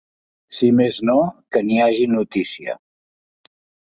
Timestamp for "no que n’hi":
1.09-1.77